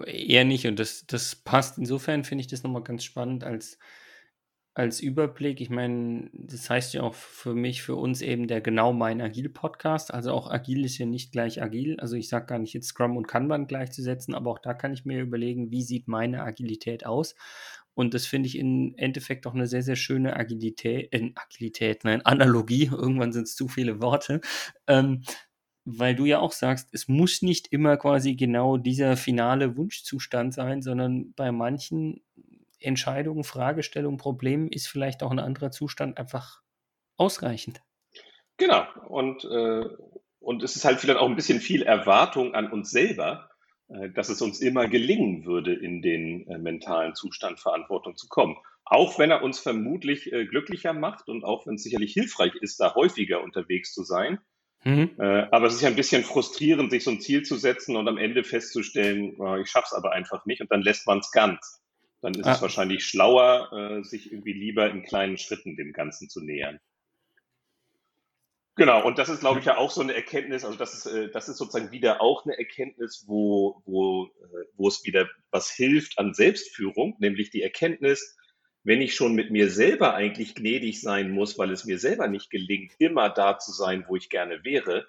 [0.06, 1.78] Eher nicht und das, das passt.
[1.78, 3.78] Insofern finde ich das nochmal ganz spannend als
[4.74, 8.94] als Überblick, ich meine, das heißt ja auch für mich, für uns eben der genau
[8.94, 10.14] mein Agil-Podcast.
[10.14, 12.00] Also auch Agil ist ja nicht gleich Agil.
[12.00, 15.04] Also ich sage gar nicht jetzt Scrum und Kanban gleichzusetzen, aber auch da kann ich
[15.04, 17.36] mir überlegen, wie sieht meine Agilität aus.
[17.94, 22.26] Und das finde ich im Endeffekt auch eine sehr, sehr schöne Agilität, äh, Agilität, nein,
[22.26, 24.40] Analogie, irgendwann sind es zu viele Worte.
[24.88, 25.24] Ähm,
[25.84, 30.82] weil du ja auch sagst, es muss nicht immer quasi genau dieser finale Wunschzustand sein,
[30.82, 32.22] sondern bei manchen
[32.82, 36.62] Entscheidungen, Fragestellungen, Problemen ist vielleicht auch ein anderer Zustand einfach
[37.18, 37.82] ausreichend.
[38.58, 38.86] Genau.
[39.08, 39.86] Und, äh,
[40.40, 43.50] und es ist halt vielleicht auch ein bisschen viel Erwartung an uns selber,
[43.90, 48.58] äh, dass es uns immer gelingen würde, in den äh, mentalen Zustand Verantwortung zu kommen.
[48.84, 52.80] Auch wenn er uns vermutlich äh, glücklicher macht und auch wenn es sicherlich hilfreich ist,
[52.80, 54.40] da häufiger unterwegs zu sein,
[54.84, 55.12] Mhm.
[55.20, 58.08] Äh, aber es ist ja ein bisschen frustrierend, sich so ein Ziel zu setzen und
[58.08, 61.82] am Ende festzustellen, oh, ich schaff's aber einfach nicht und dann lässt man es ganz.
[62.22, 62.54] Dann ist ah.
[62.54, 66.80] es wahrscheinlich schlauer, äh, sich irgendwie lieber in kleinen Schritten dem Ganzen zu nähern.
[68.76, 71.30] Genau, und das ist, glaube ich, ja auch so eine Erkenntnis, also das ist, äh,
[71.30, 76.18] das ist sozusagen wieder auch eine Erkenntnis, wo, wo, äh, wo es wieder was hilft
[76.18, 78.38] an Selbstführung, nämlich die Erkenntnis,
[78.84, 82.50] wenn ich schon mit mir selber eigentlich gnädig sein muss, weil es mir selber nicht
[82.50, 85.06] gelingt, immer da zu sein, wo ich gerne wäre,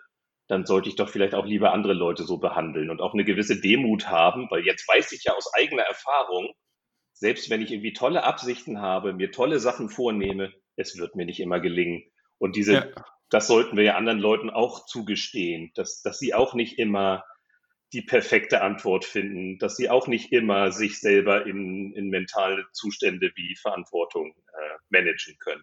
[0.48, 3.60] dann sollte ich doch vielleicht auch lieber andere Leute so behandeln und auch eine gewisse
[3.60, 6.52] Demut haben, weil jetzt weiß ich ja aus eigener Erfahrung,
[7.22, 11.38] selbst wenn ich irgendwie tolle Absichten habe, mir tolle Sachen vornehme, es wird mir nicht
[11.38, 12.02] immer gelingen.
[12.38, 12.86] Und diese, ja.
[13.30, 17.22] das sollten wir ja anderen Leuten auch zugestehen, dass, dass sie auch nicht immer
[17.92, 23.30] die perfekte Antwort finden, dass sie auch nicht immer sich selber in, in mentale Zustände
[23.36, 25.62] wie Verantwortung äh, managen können.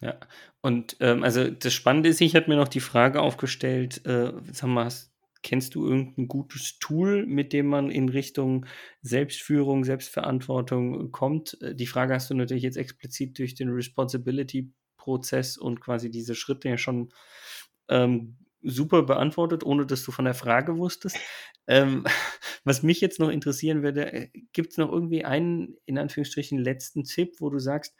[0.00, 0.14] Ja,
[0.60, 4.68] und ähm, also das Spannende ist, ich habe mir noch die Frage aufgestellt, äh, sag
[4.68, 5.11] mal, hast,
[5.42, 8.66] kennst du irgendein gutes Tool, mit dem man in Richtung
[9.02, 11.60] Selbstführung, Selbstverantwortung kommt?
[11.60, 16.68] Äh, die Frage hast du natürlich jetzt explizit durch den Responsibility-Prozess und quasi diese Schritte
[16.68, 17.12] ja schon
[17.88, 21.18] ähm, super beantwortet, ohne dass du von der Frage wusstest.
[21.66, 22.04] Ähm,
[22.64, 27.04] was mich jetzt noch interessieren würde, äh, gibt es noch irgendwie einen, in Anführungsstrichen, letzten
[27.04, 27.94] Tipp, wo du sagst,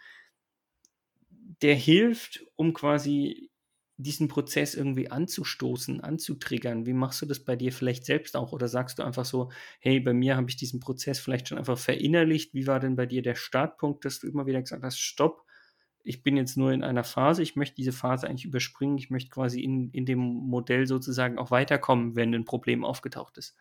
[1.62, 3.51] der hilft, um quasi
[3.96, 6.87] diesen Prozess irgendwie anzustoßen, anzutriggern?
[6.87, 8.52] Wie machst du das bei dir vielleicht selbst auch?
[8.52, 9.50] Oder sagst du einfach so,
[9.81, 12.55] hey, bei mir habe ich diesen Prozess vielleicht schon einfach verinnerlicht.
[12.55, 15.44] Wie war denn bei dir der Startpunkt, dass du immer wieder gesagt hast, stopp,
[16.05, 19.31] ich bin jetzt nur in einer Phase, ich möchte diese Phase eigentlich überspringen, ich möchte
[19.31, 23.57] quasi in, in dem Modell sozusagen auch weiterkommen, wenn ein Problem aufgetaucht ist?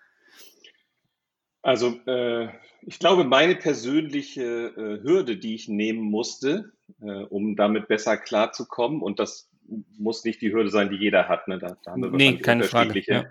[1.61, 2.47] Also äh,
[2.81, 9.01] ich glaube, meine persönliche äh, Hürde, die ich nehmen musste, äh, um damit besser klarzukommen,
[9.01, 9.50] und das
[9.97, 11.59] muss nicht die Hürde sein, die jeder hat, ne?
[11.59, 13.01] da, da haben wir nee, keine Frage.
[13.05, 13.25] Ja.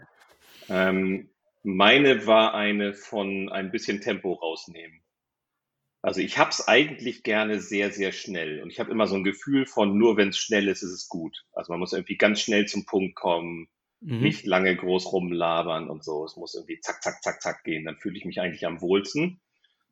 [0.68, 1.28] Ähm,
[1.62, 5.00] meine war eine von ein bisschen Tempo rausnehmen.
[6.02, 8.62] Also ich habe es eigentlich gerne sehr, sehr schnell.
[8.62, 11.08] Und ich habe immer so ein Gefühl von, nur wenn es schnell ist, ist es
[11.08, 11.44] gut.
[11.52, 13.68] Also man muss irgendwie ganz schnell zum Punkt kommen,
[14.00, 14.20] mhm.
[14.20, 16.24] nicht lange groß rumlabern und so.
[16.24, 17.84] Es muss irgendwie zack, zack, zack, zack gehen.
[17.84, 19.40] Dann fühle ich mich eigentlich am wohlsten.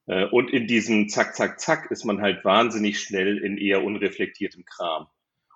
[0.07, 4.65] Äh, und in diesem zack, zack, zack ist man halt wahnsinnig schnell in eher unreflektiertem
[4.65, 5.09] Kram.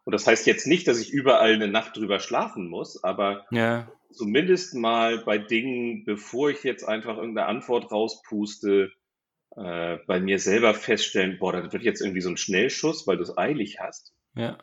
[0.05, 3.91] Und das heißt jetzt nicht, dass ich überall eine Nacht drüber schlafen muss, aber ja.
[4.11, 8.93] zumindest mal bei Dingen, bevor ich jetzt einfach irgendeine Antwort rauspuste,
[9.57, 13.23] äh, bei mir selber feststellen, boah, das wird jetzt irgendwie so ein Schnellschuss, weil du
[13.23, 14.13] es eilig hast.
[14.35, 14.59] Ja.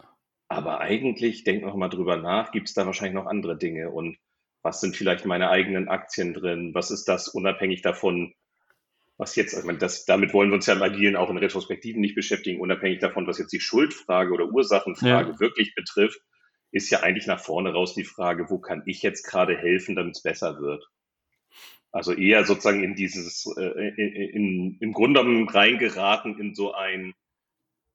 [0.47, 4.17] Aber eigentlich, denk noch mal drüber nach, gibt es da wahrscheinlich noch andere Dinge und
[4.61, 6.73] was sind vielleicht meine eigenen Aktien drin?
[6.73, 8.33] Was ist das unabhängig davon,
[9.19, 12.15] was jetzt, also das, damit wollen wir uns ja im Agilen auch in Retrospektiven nicht
[12.15, 15.39] beschäftigen, unabhängig davon, was jetzt die Schuldfrage oder Ursachenfrage ja.
[15.41, 16.21] wirklich betrifft,
[16.71, 20.15] ist ja eigentlich nach vorne raus die Frage, wo kann ich jetzt gerade helfen, damit
[20.15, 20.87] es besser wird?
[21.91, 27.13] Also eher sozusagen in dieses, äh, in, in, im Grunde genommen reingeraten in so ein,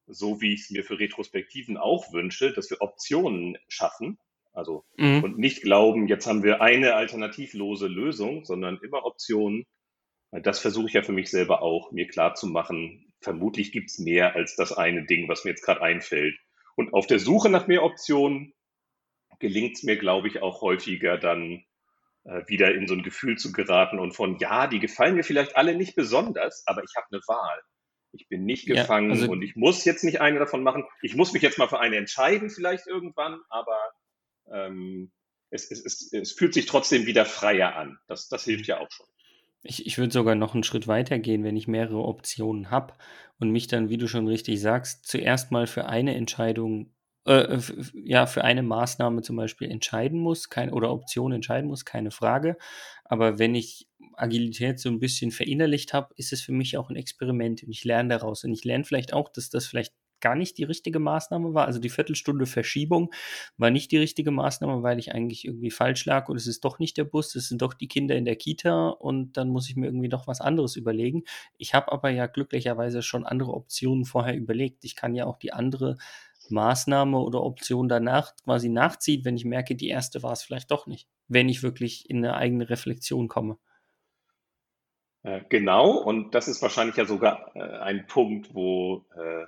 [0.07, 4.19] so wie ich es mir für Retrospektiven auch wünsche, dass wir Optionen schaffen.
[4.53, 5.25] Also mhm.
[5.25, 9.65] und nicht glauben, jetzt haben wir eine alternativlose Lösung, sondern immer Optionen.
[10.43, 13.13] Das versuche ich ja für mich selber auch, mir klar zu machen.
[13.21, 16.37] Vermutlich gibt es mehr als das eine Ding, was mir jetzt gerade einfällt.
[16.77, 18.53] Und auf der Suche nach mehr Optionen
[19.39, 21.65] gelingt es mir, glaube ich, auch häufiger dann
[22.25, 25.57] äh, wieder in so ein Gefühl zu geraten und von, ja, die gefallen mir vielleicht
[25.57, 27.63] alle nicht besonders, aber ich habe eine Wahl.
[28.13, 30.85] Ich bin nicht gefangen ja, also, und ich muss jetzt nicht eine davon machen.
[31.03, 33.79] Ich muss mich jetzt mal für eine entscheiden, vielleicht irgendwann, aber
[34.53, 35.13] ähm,
[35.51, 37.99] es, es, es, es fühlt sich trotzdem wieder freier an.
[38.07, 39.07] Das, das hilft ja auch schon.
[39.65, 42.95] Ich, ich würde sogar noch einen Schritt weiter gehen, wenn ich mehrere Optionen habe
[43.39, 46.95] und mich dann, wie du schon richtig sagst, zuerst mal für eine Entscheidung
[47.27, 47.59] äh,
[47.95, 52.57] ja, für eine Maßnahme zum Beispiel entscheiden muss, kein, oder Option entscheiden muss, keine Frage.
[53.05, 56.97] Aber wenn ich Agilität so ein bisschen verinnerlicht habe, ist es für mich auch ein
[56.97, 58.45] Experiment und ich lerne daraus.
[58.45, 61.67] Und ich lerne vielleicht auch, dass das vielleicht gar nicht die richtige Maßnahme war.
[61.67, 63.13] Also die Viertelstunde Verschiebung
[63.59, 66.79] war nicht die richtige Maßnahme, weil ich eigentlich irgendwie falsch lag und es ist doch
[66.79, 69.77] nicht der Bus, es sind doch die Kinder in der Kita und dann muss ich
[69.77, 71.25] mir irgendwie doch was anderes überlegen.
[71.59, 74.87] Ich habe aber ja glücklicherweise schon andere Optionen vorher überlegt.
[74.87, 75.99] Ich kann ja auch die andere
[76.49, 80.87] Maßnahme oder Option danach quasi nachzieht, wenn ich merke, die erste war es vielleicht doch
[80.87, 83.59] nicht, wenn ich wirklich in eine eigene Reflexion komme.
[85.23, 89.47] Äh, genau, und das ist wahrscheinlich ja sogar äh, ein Punkt, wo, äh,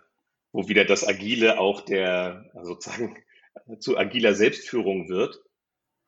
[0.57, 3.23] wo wieder das Agile auch der sozusagen
[3.79, 5.39] zu agiler Selbstführung wird.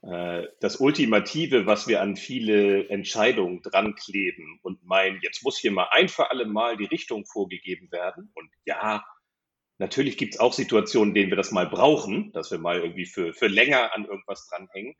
[0.00, 5.88] Das Ultimative, was wir an viele Entscheidungen dran kleben und meinen, jetzt muss hier mal
[5.90, 8.32] ein für alle Mal die Richtung vorgegeben werden.
[8.34, 9.04] Und ja,
[9.80, 13.06] Natürlich gibt es auch Situationen, in denen wir das mal brauchen, dass wir mal irgendwie
[13.06, 14.96] für, für länger an irgendwas dranhängen.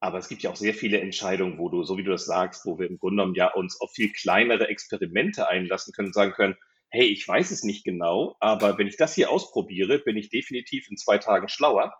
[0.00, 2.66] Aber es gibt ja auch sehr viele Entscheidungen, wo du, so wie du das sagst,
[2.66, 6.56] wo wir im Grunde genommen ja uns auf viel kleinere Experimente einlassen können sagen können,
[6.90, 10.88] hey, ich weiß es nicht genau, aber wenn ich das hier ausprobiere, bin ich definitiv
[10.90, 11.94] in zwei Tagen schlauer.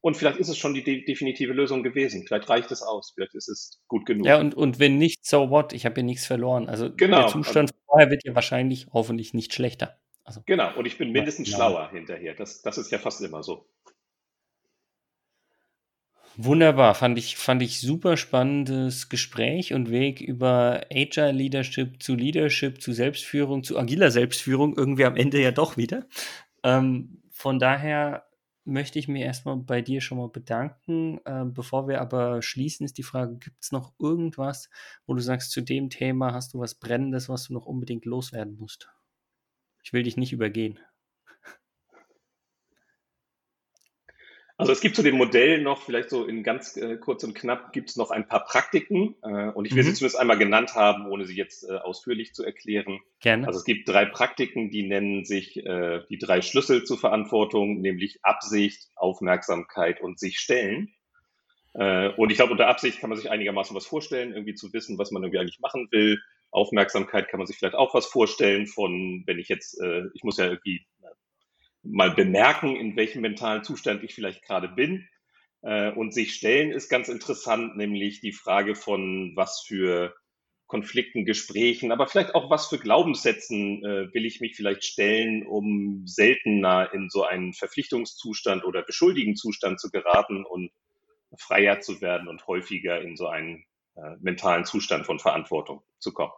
[0.00, 2.24] Und vielleicht ist es schon die de definitive Lösung gewesen.
[2.26, 3.12] Vielleicht reicht es aus.
[3.14, 4.24] Vielleicht ist es gut genug.
[4.24, 5.72] Ja, und, und wenn nicht, so what?
[5.72, 6.68] Ich habe hier nichts verloren.
[6.68, 7.22] Also genau.
[7.22, 9.98] der Zustand vorher wird ja wahrscheinlich hoffentlich nicht schlechter.
[10.22, 12.34] Also, genau, und ich bin mindestens ja, schlauer hinterher.
[12.34, 13.68] Das, das ist ja fast immer so.
[16.38, 22.82] Wunderbar, fand ich, fand ich super spannendes Gespräch und Weg über Agile Leadership zu Leadership,
[22.82, 26.06] zu Selbstführung, zu agiler Selbstführung, irgendwie am Ende ja doch wieder.
[26.62, 28.26] Ähm, von daher
[28.66, 31.20] möchte ich mir erstmal bei dir schon mal bedanken.
[31.24, 34.68] Ähm, bevor wir aber schließen, ist die Frage, gibt es noch irgendwas,
[35.06, 38.58] wo du sagst, zu dem Thema hast du was Brennendes, was du noch unbedingt loswerden
[38.58, 38.90] musst?
[39.82, 40.78] Ich will dich nicht übergehen.
[44.58, 47.74] Also es gibt zu dem Modell noch, vielleicht so in ganz äh, kurz und knapp,
[47.74, 49.14] gibt es noch ein paar Praktiken.
[49.22, 49.88] Äh, und ich will mhm.
[49.88, 53.00] sie zumindest einmal genannt haben, ohne sie jetzt äh, ausführlich zu erklären.
[53.20, 53.46] Gerne.
[53.46, 58.20] Also es gibt drei Praktiken, die nennen sich äh, die drei Schlüssel zur Verantwortung, nämlich
[58.22, 60.94] Absicht, Aufmerksamkeit und sich stellen.
[61.74, 64.98] Äh, und ich glaube, unter Absicht kann man sich einigermaßen was vorstellen, irgendwie zu wissen,
[64.98, 66.18] was man irgendwie eigentlich machen will.
[66.50, 70.38] Aufmerksamkeit kann man sich vielleicht auch was vorstellen von, wenn ich jetzt, äh, ich muss
[70.38, 70.86] ja irgendwie
[71.90, 75.08] mal bemerken, in welchem mentalen Zustand ich vielleicht gerade bin.
[75.62, 80.14] Äh, und sich stellen ist ganz interessant, nämlich die Frage von was für
[80.66, 86.02] Konflikten, Gesprächen, aber vielleicht auch was für Glaubenssätzen äh, will ich mich vielleicht stellen, um
[86.06, 90.72] seltener in so einen Verpflichtungszustand oder Beschuldigungszustand zu geraten und
[91.38, 96.32] freier zu werden und häufiger in so einen äh, mentalen Zustand von Verantwortung zu kommen.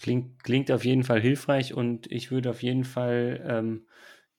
[0.00, 3.86] Klingt, klingt auf jeden Fall hilfreich und ich würde auf jeden Fall ähm,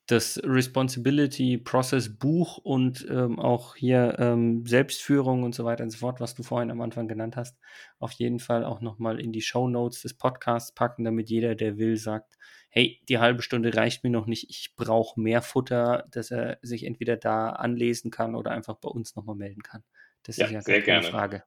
[0.06, 5.98] das Responsibility Process Buch und ähm, auch hier ähm, Selbstführung und so weiter und so
[5.98, 7.58] fort, was du vorhin am Anfang genannt hast,
[8.00, 11.78] auf jeden Fall auch nochmal in die Show Notes des Podcasts packen, damit jeder, der
[11.78, 12.34] will, sagt,
[12.68, 16.84] hey, die halbe Stunde reicht mir noch nicht, ich brauche mehr Futter, dass er sich
[16.84, 19.84] entweder da anlesen kann oder einfach bei uns nochmal melden kann.
[20.24, 21.02] Das ja, ist ja sehr keine gerne.
[21.02, 21.44] Frage.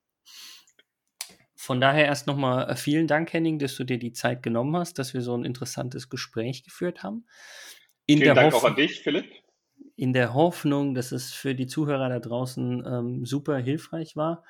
[1.65, 4.99] Von daher erst nochmal äh, vielen Dank, Henning, dass du dir die Zeit genommen hast,
[4.99, 7.25] dass wir so ein interessantes Gespräch geführt haben.
[8.06, 9.25] In vielen Dank auch an dich, Philipp.
[9.95, 14.43] In der Hoffnung, dass es für die Zuhörer da draußen ähm, super hilfreich war.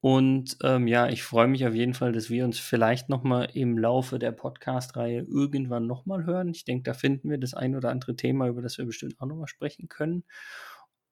[0.00, 3.78] Und ähm, ja, ich freue mich auf jeden Fall, dass wir uns vielleicht nochmal im
[3.78, 6.48] Laufe der Podcast-Reihe irgendwann nochmal hören.
[6.48, 9.26] Ich denke, da finden wir das ein oder andere Thema, über das wir bestimmt auch
[9.26, 10.24] nochmal sprechen können.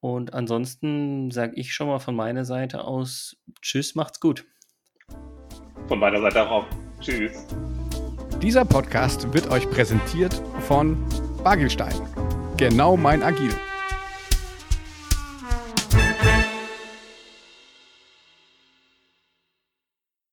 [0.01, 4.45] Und ansonsten sage ich schon mal von meiner Seite aus, tschüss, macht's gut.
[5.87, 6.65] Von meiner Seite auch.
[6.99, 7.45] Tschüss.
[8.41, 10.97] Dieser Podcast wird euch präsentiert von
[11.43, 11.95] Bagelstein.
[12.57, 13.51] Genau mein Agil.